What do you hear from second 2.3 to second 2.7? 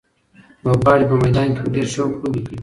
کوي.